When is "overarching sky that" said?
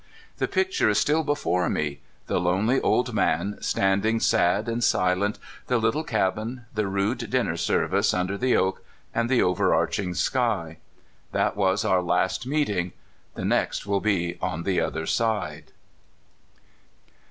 9.43-11.55